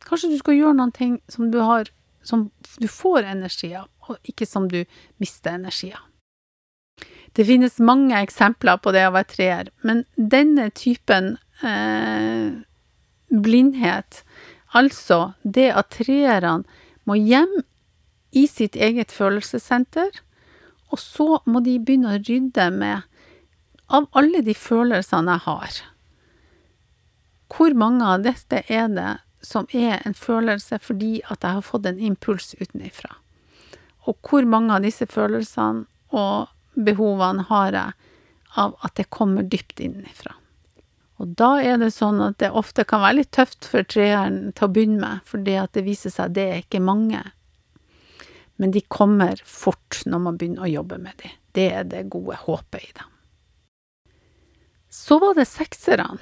Kanskje 0.08 0.32
du 0.32 0.38
skal 0.40 0.58
gjøre 0.58 0.78
noen 0.78 0.94
ting 0.96 1.20
som 1.32 1.52
du 1.52 1.60
har 1.64 1.92
Som 2.28 2.50
du 2.82 2.90
får 2.92 3.24
energi 3.24 3.70
av, 3.78 3.86
og 4.04 4.18
ikke 4.28 4.44
som 4.46 4.66
du 4.68 4.82
mister 5.22 5.54
energi 5.56 5.94
av. 5.96 6.02
Det 7.32 7.46
finnes 7.48 7.78
mange 7.80 8.18
eksempler 8.20 8.82
på 8.84 8.92
det 8.92 9.06
å 9.08 9.14
være 9.16 9.30
treer, 9.32 9.70
men 9.80 10.02
denne 10.18 10.66
typen 10.76 11.38
eh, 11.64 12.52
blindhet, 13.32 14.26
altså 14.76 15.20
det 15.44 15.70
at 15.72 15.94
treerne 15.96 16.66
må 17.08 17.16
hjem 17.16 17.54
i 18.36 18.44
sitt 18.52 18.76
eget 18.76 19.14
følelsessenter, 19.16 20.20
og 20.92 21.00
så 21.00 21.30
må 21.48 21.62
de 21.64 21.78
begynne 21.80 22.18
å 22.18 22.20
rydde 22.20 22.68
med 22.76 23.08
av 23.88 24.10
alle 24.18 24.44
de 24.44 24.56
følelsene 24.58 25.38
jeg 25.38 25.46
har. 25.48 25.80
Hvor 27.54 27.76
mange 27.80 28.04
av 28.04 28.26
dette 28.26 28.66
er 28.68 28.92
det 28.92 29.14
som 29.48 29.68
er 29.72 30.02
en 30.06 30.16
følelse 30.18 30.80
fordi 30.84 31.22
at 31.32 31.46
jeg 31.46 31.60
har 31.60 31.66
fått 31.66 31.88
en 31.88 32.02
impuls 32.04 32.54
utenifra. 32.60 33.16
Og 34.08 34.18
hvor 34.24 34.48
mange 34.48 34.76
av 34.76 34.84
disse 34.84 35.08
følelsene 35.08 35.86
og 36.16 36.52
behovene 36.76 37.48
har 37.50 37.72
jeg 37.76 37.96
av 38.58 38.76
at 38.86 38.96
det 39.00 39.10
kommer 39.14 39.48
dypt 39.48 39.82
innenfra. 39.84 40.36
Og 41.18 41.34
da 41.40 41.58
er 41.66 41.80
det 41.82 41.92
sånn 41.96 42.22
at 42.22 42.38
det 42.42 42.52
ofte 42.54 42.86
kan 42.88 43.02
være 43.02 43.20
litt 43.20 43.34
tøft 43.36 43.66
for 43.66 43.86
treeren 43.88 44.54
til 44.54 44.68
å 44.68 44.72
begynne 44.74 45.02
med, 45.02 45.26
fordi 45.26 45.58
at 45.58 45.74
det 45.74 45.86
viser 45.88 46.14
seg 46.14 46.30
at 46.30 46.38
det 46.38 46.46
er 46.46 46.62
ikke 46.62 46.84
mange. 46.84 47.24
Men 48.58 48.74
de 48.74 48.82
kommer 48.82 49.42
fort 49.46 50.04
når 50.06 50.24
man 50.24 50.38
begynner 50.38 50.66
å 50.66 50.72
jobbe 50.72 51.00
med 51.02 51.18
dem. 51.24 51.38
Det 51.58 51.70
er 51.74 51.88
det 51.90 52.10
gode 52.14 52.38
håpet 52.44 52.84
i 52.84 52.92
dem. 53.00 53.14
Så 54.94 55.18
var 55.22 55.38
det 55.38 55.48
sekserne. 55.50 56.18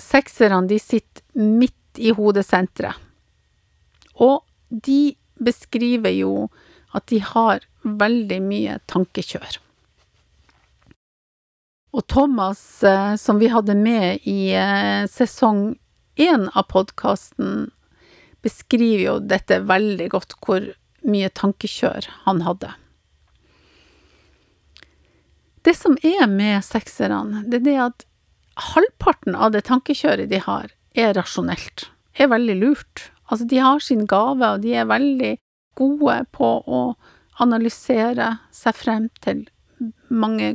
Sekserne 0.00 0.68
de 0.68 0.78
sitter 0.80 1.24
midt 1.36 2.00
i 2.00 2.12
hodesenteret. 2.16 2.96
Og 4.16 4.42
de 4.70 5.16
beskriver 5.36 6.14
jo 6.16 6.48
at 6.96 7.06
de 7.12 7.20
har 7.20 7.64
veldig 7.84 8.40
mye 8.42 8.78
tankekjør. 8.88 9.58
Og 11.96 12.04
Thomas, 12.12 12.60
eh, 12.84 13.16
som 13.16 13.38
vi 13.40 13.48
hadde 13.52 13.76
med 13.76 14.24
i 14.28 14.52
eh, 14.52 15.04
sesong 15.08 15.76
én 16.16 16.48
av 16.52 16.66
podkasten, 16.72 17.70
beskriver 18.44 19.04
jo 19.04 19.14
dette 19.20 19.62
veldig 19.64 20.10
godt, 20.12 20.36
hvor 20.44 20.66
mye 21.06 21.30
tankekjør 21.32 22.08
han 22.26 22.42
hadde. 22.44 22.72
Det 25.66 25.74
som 25.74 25.96
er 26.04 26.28
med 26.30 26.62
sekserne, 26.64 27.42
det 27.48 27.62
er 27.62 27.66
det 27.66 27.78
at 27.88 28.06
halvparten 28.74 29.34
av 29.34 29.52
det 29.56 29.64
tankekjøret 29.66 30.30
de 30.30 30.38
har, 30.44 30.70
er 30.96 31.14
rasjonelt, 31.16 31.90
er 32.16 32.30
veldig 32.32 32.56
lurt. 32.60 33.10
Altså, 33.28 33.46
de 33.48 33.60
har 33.60 33.82
sin 33.84 34.06
gave, 34.08 34.46
og 34.46 34.62
de 34.64 34.74
er 34.74 34.88
veldig 34.88 35.34
gode 35.76 36.16
på 36.32 36.50
å 36.64 36.80
analysere 37.42 38.36
seg 38.54 38.78
frem 38.78 39.10
til 39.20 39.44
mange 40.08 40.54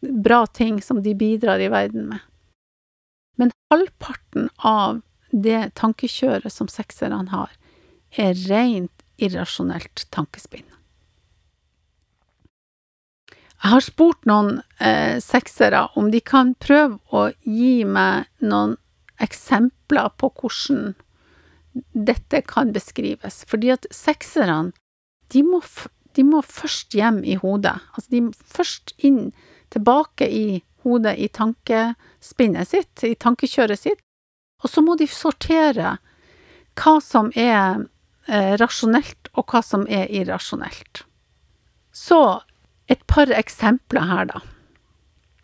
bra 0.00 0.46
ting 0.46 0.80
som 0.82 1.02
de 1.02 1.14
bidrar 1.18 1.60
i 1.60 1.68
verden 1.72 2.08
med. 2.12 2.24
Men 3.38 3.52
halvparten 3.70 4.48
av 4.64 5.02
det 5.30 5.74
tankekjøret 5.78 6.52
som 6.52 6.70
sekserne 6.72 7.28
har, 7.34 7.52
er 8.16 8.38
rent 8.48 9.04
irrasjonelt 9.20 10.06
tankespinn. 10.14 10.64
Jeg 13.58 13.72
har 13.74 13.82
spurt 13.82 14.26
noen 14.28 14.60
eh, 14.78 15.18
seksere 15.22 15.88
om 15.98 16.12
de 16.12 16.20
kan 16.22 16.52
prøve 16.62 17.00
å 17.10 17.28
gi 17.42 17.82
meg 17.84 18.28
noen 18.38 18.76
eksempler 19.18 20.12
på 20.20 20.30
hvordan 20.30 20.92
dette 21.92 22.42
kan 22.46 22.70
beskrives. 22.74 23.42
Fordi 23.50 23.72
at 23.74 23.88
sekserne, 23.94 24.72
de 25.34 25.42
må, 25.42 25.60
de 26.14 26.24
må 26.24 26.42
først 26.46 26.94
hjem 26.94 27.24
i 27.26 27.34
hodet. 27.40 27.76
Altså 27.94 28.14
de 28.14 28.22
må 28.28 28.54
først 28.58 28.94
inn, 29.04 29.32
tilbake 29.74 30.30
i 30.30 30.62
hodet, 30.86 31.18
i 31.18 31.28
tankespinnet 31.28 32.70
sitt, 32.70 33.02
i 33.04 33.16
tankekjøret 33.18 33.82
sitt. 33.82 34.00
Og 34.62 34.70
så 34.70 34.82
må 34.82 34.94
de 34.98 35.10
sortere 35.10 35.98
hva 36.78 36.94
som 37.02 37.32
er 37.34 37.84
eh, 38.30 38.54
rasjonelt, 38.58 39.30
og 39.34 39.50
hva 39.50 39.62
som 39.66 39.84
er 39.90 40.06
irrasjonelt. 40.14 41.02
Så 41.94 42.22
et 42.88 43.06
par 43.06 43.30
eksempler 43.32 44.08
her, 44.08 44.30
da. 44.32 44.40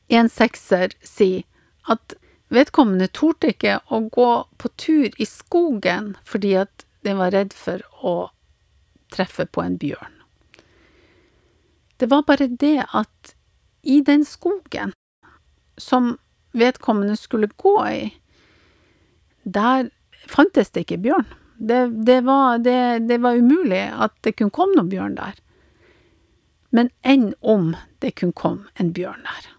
En 0.08 0.28
sekser 0.28 0.94
sier 1.04 1.44
at 1.88 2.16
vedkommende 2.52 3.08
torde 3.12 3.52
ikke 3.52 3.78
å 3.92 4.00
gå 4.12 4.30
på 4.60 4.70
tur 4.80 5.20
i 5.20 5.26
skogen 5.28 6.14
fordi 6.28 6.54
at 6.64 6.84
den 7.04 7.20
var 7.20 7.34
redd 7.36 7.52
for 7.56 7.84
å 8.00 8.14
treffe 9.12 9.46
på 9.46 9.62
en 9.64 9.78
bjørn. 9.80 10.12
Det 12.00 12.08
var 12.10 12.24
bare 12.26 12.48
det 12.48 12.86
at 12.92 13.34
i 13.84 14.00
den 14.04 14.24
skogen 14.24 14.92
som 15.78 16.16
vedkommende 16.56 17.16
skulle 17.18 17.50
gå 17.60 17.76
i, 17.90 18.02
der 19.44 19.90
fantes 20.30 20.72
det 20.72 20.86
ikke 20.86 21.02
bjørn. 21.04 21.26
Det, 21.54 21.80
det, 22.06 22.20
var, 22.26 22.58
det, 22.58 23.06
det 23.08 23.20
var 23.22 23.38
umulig 23.38 23.84
at 23.92 24.14
det 24.26 24.34
kunne 24.38 24.54
komme 24.54 24.76
noen 24.78 24.90
bjørn 24.90 25.18
der. 25.18 25.36
Men 26.74 26.90
enn 27.06 27.32
om 27.40 27.74
det 28.02 28.16
kunne 28.18 28.34
komme 28.34 28.70
en 28.74 28.90
bjørn 28.96 29.22
der? 29.22 29.50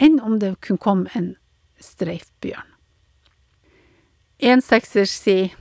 Enn 0.00 0.20
om 0.24 0.38
det 0.40 0.54
kunne 0.64 0.80
komme 0.80 1.12
en 1.18 1.34
streifbjørn? 1.82 2.70
En 4.42 4.64
sekser 4.64 5.06
sier 5.06 5.52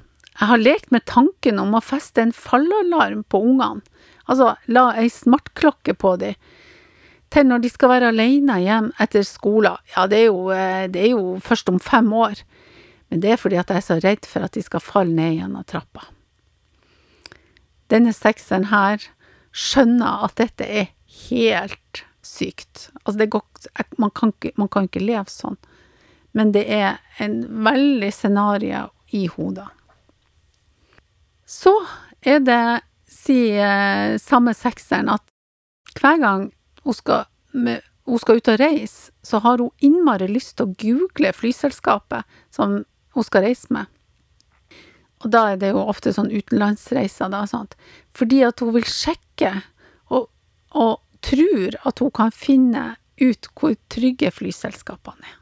jeg 0.42 0.48
har 0.48 0.62
lekt 0.62 0.90
med 0.96 1.04
tanken 1.06 1.60
om 1.62 1.76
å 1.76 1.84
feste 1.84 2.24
en 2.24 2.32
fallalarm 2.34 3.26
på 3.30 3.42
ungene, 3.44 3.84
altså 4.26 4.56
la 4.72 4.88
ei 4.98 5.10
smartklokke 5.12 5.94
på 6.00 6.16
dem, 6.22 6.38
til 7.32 7.46
når 7.48 7.62
de 7.64 7.72
skal 7.72 7.92
være 7.92 8.10
alene 8.12 8.58
hjem 8.64 8.90
etter 9.04 9.28
skolen. 9.28 9.78
Ja, 9.94 10.08
det 10.10 10.24
er, 10.24 10.32
jo, 10.32 10.48
eh, 10.56 10.88
det 10.92 11.04
er 11.04 11.12
jo 11.14 11.36
først 11.44 11.70
om 11.70 11.78
fem 11.84 12.10
år, 12.16 12.42
men 13.12 13.22
det 13.24 13.36
er 13.36 13.40
fordi 13.40 13.60
at 13.60 13.70
jeg 13.70 13.84
er 13.84 13.86
så 13.86 14.00
redd 14.02 14.28
for 14.28 14.48
at 14.48 14.56
de 14.56 14.64
skal 14.66 14.84
falle 14.84 15.16
ned 15.16 15.38
gjennom 15.38 15.68
trappa. 15.68 16.08
denne 17.92 18.14
sekseren 18.16 18.70
her 18.72 19.04
skjønner 19.52 20.24
at 20.26 20.38
dette 20.40 20.64
er 20.64 20.94
helt 21.30 22.04
sykt. 22.26 22.90
Altså, 23.04 23.18
det 23.20 23.32
går 23.34 23.44
man 23.98 24.12
kan, 24.12 24.34
ikke, 24.34 24.54
man 24.58 24.70
kan 24.72 24.88
ikke 24.88 25.04
leve 25.04 25.30
sånn. 25.32 25.58
Men 26.38 26.54
det 26.56 26.64
er 26.72 27.02
en 27.22 27.44
veldig 27.66 28.12
scenario 28.16 28.88
i 29.12 29.26
hodet. 29.28 29.68
Så 31.46 31.74
er 32.24 32.40
det, 32.40 32.64
sier 33.12 34.16
samme 34.22 34.54
sekseren, 34.56 35.12
at 35.12 35.26
hver 36.00 36.22
gang 36.22 36.46
hun 36.86 36.96
skal, 36.96 37.26
med, 37.52 37.84
hun 38.08 38.22
skal 38.22 38.40
ut 38.40 38.52
og 38.54 38.62
reise, 38.62 39.12
så 39.28 39.42
har 39.44 39.60
hun 39.60 39.74
innmari 39.84 40.30
lyst 40.32 40.56
til 40.58 40.70
å 40.70 40.76
google 40.80 41.34
flyselskapet 41.36 42.40
som 42.56 42.80
hun 43.12 43.28
skal 43.28 43.46
reise 43.50 43.68
med. 43.76 43.92
Og 45.22 45.30
da 45.36 45.52
er 45.52 45.60
det 45.62 45.74
jo 45.76 45.84
ofte 45.84 46.14
sånn 46.16 46.32
utenlandsreiser, 46.32 47.30
da, 47.30 47.44
sant. 47.46 47.76
Fordi 48.16 48.42
at 48.48 48.64
hun 48.64 48.72
vil 48.80 48.88
sjekke, 48.88 49.52
og, 50.10 50.32
og 50.72 51.04
tror 51.22 51.78
at 51.88 52.02
hun 52.02 52.12
kan 52.12 52.34
finne 52.34 52.96
ut 53.22 53.50
hvor 53.56 53.76
trygge 53.94 54.32
flyselskapene 54.34 55.28
er. 55.28 55.38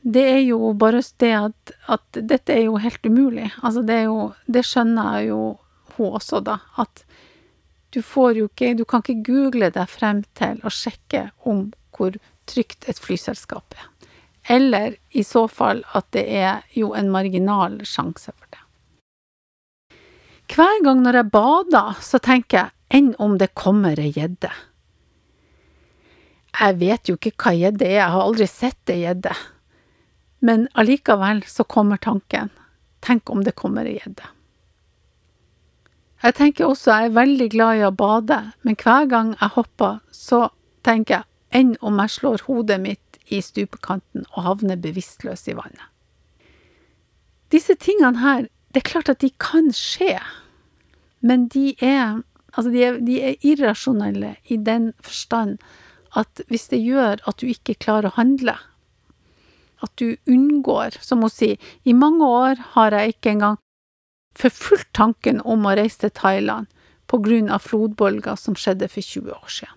Det 0.00 0.22
er 0.24 0.40
jo 0.46 0.72
bare 0.80 1.02
det 1.20 1.32
at, 1.36 1.72
at 1.92 2.20
dette 2.24 2.54
er 2.54 2.64
jo 2.70 2.78
helt 2.80 3.04
umulig. 3.04 3.50
Altså, 3.62 3.82
det 3.84 4.04
jo 4.04 4.32
Det 4.46 4.64
skjønner 4.64 5.20
jo 5.28 5.58
hun 5.96 6.14
også, 6.16 6.40
da. 6.40 6.58
At 6.76 7.04
du 7.92 8.00
får 8.02 8.38
jo 8.38 8.48
ikke 8.48 8.74
Du 8.78 8.84
kan 8.84 9.02
ikke 9.04 9.24
google 9.26 9.70
deg 9.70 9.88
frem 9.88 10.24
til 10.34 10.60
å 10.64 10.72
sjekke 10.72 11.30
om 11.44 11.72
hvor 11.92 12.16
trygt 12.48 12.88
et 12.88 12.98
flyselskap 12.98 13.76
er. 13.76 13.90
Eller 14.48 14.96
i 15.12 15.22
så 15.22 15.46
fall 15.48 15.84
at 15.92 16.08
det 16.16 16.24
er 16.32 16.64
jo 16.72 16.94
en 16.96 17.10
marginal 17.12 17.76
sjanse 17.84 18.32
for 18.32 18.46
det. 18.48 18.62
Hver 20.50 20.80
gang 20.82 21.04
når 21.04 21.20
jeg 21.20 21.30
bader, 21.30 22.00
så 22.02 22.18
tenker 22.18 22.56
jeg 22.58 22.70
enn 22.90 23.12
om 23.22 23.36
det 23.38 23.52
kommer 23.54 24.00
ei 24.00 24.10
gjedde. 24.16 24.50
Jeg 26.58 26.76
vet 26.80 27.08
jo 27.08 27.16
ikke 27.16 27.32
hva 27.38 27.54
gjedde 27.56 27.86
er, 27.86 27.96
jeg 28.00 28.12
har 28.14 28.26
aldri 28.26 28.46
sett 28.50 28.92
ei 28.92 29.04
gjedde. 29.04 29.34
Men 30.44 30.66
allikevel 30.80 31.44
så 31.48 31.64
kommer 31.68 32.00
tanken, 32.00 32.50
tenk 33.04 33.30
om 33.30 33.44
det 33.46 33.56
kommer 33.58 33.88
ei 33.88 33.98
gjedde. 34.00 34.28
Jeg 36.20 36.36
tenker 36.36 36.68
også 36.68 36.92
jeg 36.92 37.08
er 37.08 37.16
veldig 37.16 37.48
glad 37.52 37.78
i 37.78 37.84
å 37.86 37.94
bade, 37.96 38.40
men 38.66 38.76
hver 38.76 39.06
gang 39.08 39.32
jeg 39.38 39.54
hopper, 39.54 40.00
så 40.12 40.48
tenker 40.84 41.20
jeg 41.20 41.60
enn 41.60 41.74
om 41.80 42.00
jeg 42.02 42.14
slår 42.16 42.44
hodet 42.46 42.76
mitt 42.82 43.18
i 43.32 43.40
stupekanten 43.42 44.26
og 44.34 44.44
havner 44.44 44.80
bevisstløs 44.80 45.46
i 45.48 45.56
vannet. 45.56 45.86
Disse 47.50 47.74
tingene 47.74 48.20
her, 48.22 48.46
det 48.70 48.82
er 48.82 48.90
klart 48.90 49.10
at 49.10 49.22
de 49.24 49.32
kan 49.42 49.72
skje, 49.74 50.18
men 51.24 51.48
de 51.50 51.72
er, 51.82 52.20
altså 52.52 52.70
de 52.70 52.84
er, 52.84 53.00
de 53.02 53.16
er 53.30 53.46
irrasjonelle 53.46 54.36
i 54.46 54.60
den 54.60 54.92
forstand 55.02 55.58
at 56.18 56.42
hvis 56.50 56.68
det 56.72 56.80
gjør 56.82 57.22
at 57.28 57.40
du 57.40 57.48
ikke 57.50 57.78
klarer 57.78 58.10
å 58.10 58.16
handle, 58.18 58.56
at 59.80 59.92
du 59.96 60.16
unngår, 60.28 60.98
som 61.00 61.22
hun 61.24 61.32
sier, 61.32 61.56
i 61.84 61.94
mange 61.96 62.26
år 62.26 62.60
har 62.74 62.96
jeg 62.96 63.14
ikke 63.14 63.34
engang 63.36 63.58
forfulgt 64.36 64.92
tanken 64.96 65.40
om 65.40 65.66
å 65.66 65.74
reise 65.78 66.02
til 66.04 66.14
Thailand 66.14 66.68
på 67.10 67.18
grunn 67.24 67.50
av 67.50 67.64
flodbølger 67.64 68.38
som 68.38 68.56
skjedde 68.58 68.90
for 68.90 69.02
20 69.02 69.34
år 69.34 69.50
siden. 69.50 69.76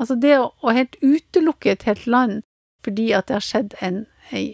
Altså 0.00 0.16
det 0.16 0.36
å, 0.38 0.50
å 0.64 0.72
helt 0.72 0.96
utelukke 1.02 1.74
et 1.74 1.84
helt 1.88 2.06
land 2.06 2.40
fordi 2.84 3.10
at 3.12 3.28
det 3.28 3.36
har 3.36 3.44
skjedd 3.44 3.74
en, 3.84 4.04
en, 4.32 4.46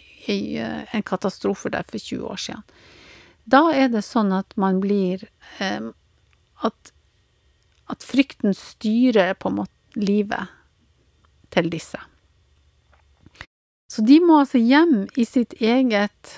en 0.91 1.05
katastrofe 1.07 1.71
der 1.71 1.87
for 1.87 2.03
20 2.03 2.25
år 2.27 2.41
siden. 2.43 2.65
Da 3.47 3.69
er 3.71 3.93
det 3.93 4.03
sånn 4.03 4.33
at 4.35 4.57
man 4.59 4.81
blir 4.83 5.23
eh, 5.63 5.93
at, 6.67 6.91
at 7.87 8.07
frykten 8.07 8.57
styrer 8.59 9.37
på 9.39 9.53
en 9.53 9.61
måte 9.61 10.01
livet 10.01 10.51
til 11.57 11.71
disse. 11.73 11.99
Så 13.93 14.05
de 14.05 14.19
må 14.21 14.43
altså 14.43 14.61
hjem 14.61 15.07
i 15.17 15.25
sitt 15.25 15.57
eget 15.63 16.37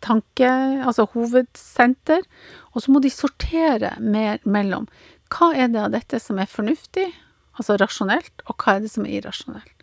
tanke, 0.00 0.48
altså 0.80 1.06
hovedsenter, 1.12 2.24
og 2.72 2.82
så 2.82 2.92
må 2.92 3.02
de 3.04 3.12
sortere 3.12 3.92
mer 4.00 4.40
mellom 4.48 4.88
hva 5.30 5.52
er 5.54 5.68
det 5.70 5.82
av 5.82 5.92
dette 5.94 6.18
som 6.18 6.40
er 6.42 6.50
fornuftig, 6.50 7.06
altså 7.54 7.76
rasjonelt, 7.78 8.42
og 8.48 8.56
hva 8.58 8.76
er 8.76 8.84
det 8.84 8.90
som 8.90 9.06
er 9.06 9.20
irrasjonelt. 9.20 9.76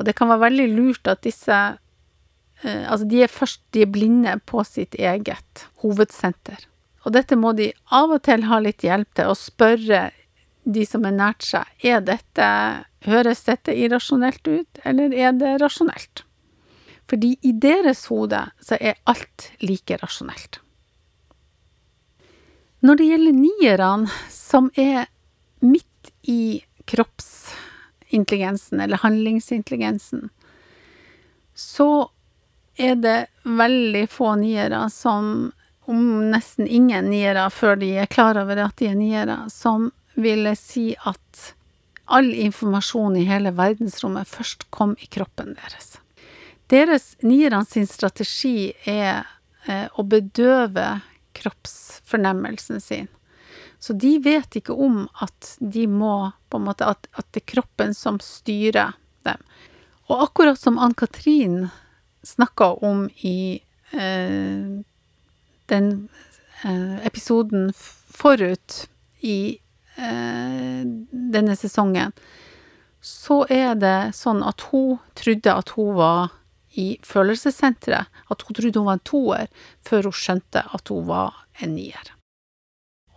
Og 0.00 0.06
det 0.08 0.14
kan 0.16 0.30
være 0.30 0.46
veldig 0.46 0.68
lurt 0.72 1.10
at 1.12 1.20
disse 1.26 1.52
eh, 1.52 2.84
Altså, 2.88 3.04
de 3.04 3.20
er 3.20 3.32
først 3.32 3.60
de 3.76 3.82
er 3.84 3.92
blinde 3.92 4.38
på 4.48 4.62
sitt 4.64 4.96
eget 4.96 5.66
hovedsenter. 5.82 6.64
Og 7.04 7.12
dette 7.12 7.36
må 7.36 7.52
de 7.56 7.70
av 7.92 8.12
og 8.14 8.22
til 8.24 8.46
ha 8.48 8.60
litt 8.64 8.84
hjelp 8.84 9.10
til, 9.16 9.28
å 9.28 9.36
spørre 9.36 10.06
de 10.64 10.84
som 10.86 11.04
er 11.08 11.16
nært 11.16 11.44
seg, 11.46 11.68
er 11.82 12.00
dette 12.04 12.48
Høres 13.08 13.46
dette 13.46 13.72
irrasjonelt 13.72 14.44
ut, 14.44 14.80
eller 14.84 15.14
er 15.16 15.32
det 15.32 15.54
rasjonelt? 15.62 16.24
Fordi 17.08 17.38
i 17.40 17.52
deres 17.56 18.04
hode 18.12 18.42
så 18.60 18.76
er 18.76 19.00
alt 19.08 19.46
like 19.64 19.96
rasjonelt. 20.02 20.60
Når 22.84 22.96
det 23.00 23.06
gjelder 23.08 23.32
nierne, 23.38 24.10
som 24.28 24.70
er 24.76 25.08
midt 25.64 26.12
i 26.28 26.60
kroppsintelligensen, 26.88 28.80
eller 28.84 29.00
handlingsintelligensen, 29.00 30.28
så 31.56 32.10
er 32.76 32.94
det 33.00 33.26
veldig 33.44 34.08
få 34.12 34.34
niere 34.40 34.90
som, 34.92 35.52
om 35.88 36.30
nesten 36.30 36.68
ingen 36.68 37.10
niere 37.12 37.50
før 37.52 37.76
de 37.80 37.90
er 38.00 38.12
klar 38.12 38.36
over 38.40 38.56
at 38.64 38.76
de 38.80 38.86
er 38.92 38.96
niere, 38.96 39.48
som 39.52 39.90
vil 40.14 40.46
jeg 40.50 40.58
si 40.58 40.86
at 41.06 41.54
all 42.10 42.32
informasjon 42.34 43.16
i 43.16 43.26
hele 43.28 43.52
verdensrommet 43.54 44.28
først 44.28 44.66
kom 44.74 44.96
i 44.98 45.06
kroppen 45.06 45.54
deres. 45.54 45.98
Deres 46.70 47.14
nierne 47.22 47.62
sin 47.66 47.86
strategi 47.86 48.72
er 48.88 49.26
eh, 49.66 49.86
å 49.94 50.02
bedøve 50.06 51.00
kroppsfornemmelsen 51.38 52.82
sin. 52.82 53.08
Så 53.80 53.94
de 53.96 54.18
vet 54.22 54.58
ikke 54.58 54.74
om 54.74 55.06
at 55.24 55.54
de 55.58 55.86
må 55.88 56.30
på 56.50 56.58
en 56.58 56.66
måte 56.66 56.84
At, 56.84 57.06
at 57.16 57.26
det 57.32 57.44
er 57.44 57.52
kroppen 57.54 57.94
som 57.94 58.18
styrer 58.20 58.92
dem. 59.24 59.40
Og 60.10 60.26
akkurat 60.26 60.58
som 60.58 60.78
Ann-Katrin 60.78 61.70
snakka 62.26 62.74
om 62.84 63.06
i 63.24 63.62
eh, 63.94 64.82
den 65.70 65.90
eh, 66.64 66.96
episoden 67.06 67.70
forut 67.74 68.88
i 69.20 69.60
denne 70.00 71.56
sesongen, 71.56 72.14
så 73.00 73.42
er 73.48 73.74
det 73.80 74.12
sånn 74.16 74.42
at 74.44 74.66
hun 74.70 74.98
trodde 75.16 75.56
at 75.56 75.72
hun 75.76 75.94
var 75.96 76.32
i 76.78 76.94
følelsessenteret, 77.02 78.08
at 78.30 78.42
hun 78.46 78.56
trodde 78.56 78.78
hun 78.78 78.88
var 78.88 78.98
en 78.98 79.08
toer, 79.10 79.46
før 79.86 80.10
hun 80.10 80.16
skjønte 80.16 80.64
at 80.68 80.92
hun 80.92 81.06
var 81.08 81.44
en 81.60 81.74
nier. 81.74 82.12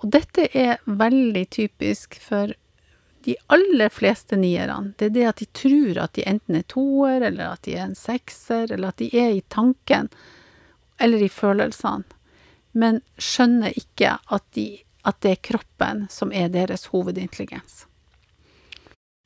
Og 0.03 0.09
dette 0.11 0.49
er 0.57 0.81
veldig 0.85 1.45
typisk 1.53 2.17
for 2.19 2.51
de 3.23 3.35
aller 3.55 3.91
fleste 3.93 4.35
nierne. 4.35 4.93
Det 4.99 5.11
er 5.11 5.13
det 5.15 5.27
at 5.29 5.39
de 5.39 5.47
tror 5.55 5.99
at 6.03 6.15
de 6.17 6.25
enten 6.27 6.57
er 6.59 6.65
toer, 6.67 7.23
eller 7.23 7.53
at 7.53 7.63
de 7.67 7.77
er 7.77 7.85
en 7.87 7.95
sekser, 7.95 8.67
eller 8.71 8.91
at 8.91 8.99
de 8.99 9.07
er 9.15 9.37
i 9.37 9.45
tanken, 9.53 10.09
eller 10.99 11.23
i 11.23 11.31
følelsene, 11.31 12.03
men 12.73 12.99
skjønner 13.21 13.75
ikke 13.77 14.17
at 14.33 14.43
de 14.57 14.67
at 15.03 15.19
det 15.23 15.31
er 15.35 15.43
kroppen 15.51 16.05
som 16.11 16.31
er 16.31 16.51
deres 16.53 16.87
hovedintelligens. 16.93 17.85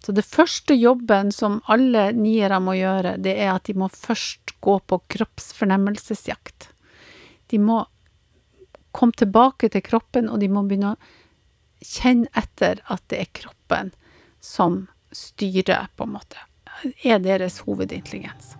Så 0.05 0.13
det 0.15 0.25
første 0.25 0.75
jobben 0.77 1.31
som 1.31 1.59
alle 1.67 2.11
niere 2.15 2.59
må 2.63 2.77
gjøre, 2.77 3.17
det 3.21 3.35
er 3.43 3.53
at 3.55 3.67
de 3.67 3.75
må 3.77 3.89
først 3.91 4.55
gå 4.63 4.77
på 4.79 4.99
kroppsfornemmelsesjakt. 5.13 6.69
De 7.51 7.59
må 7.59 7.81
komme 8.91 9.17
tilbake 9.17 9.69
til 9.69 9.83
kroppen, 9.85 10.29
og 10.29 10.41
de 10.41 10.49
må 10.49 10.63
begynne 10.65 10.95
å 10.95 11.85
kjenne 11.85 12.29
etter 12.37 12.81
at 12.89 13.03
det 13.11 13.21
er 13.21 13.33
kroppen 13.41 13.91
som 14.41 14.85
styrer, 15.13 15.89
på 15.95 16.07
en 16.07 16.15
måte. 16.17 16.41
Er 17.03 17.21
deres 17.21 17.61
hovedintelligens. 17.65 18.56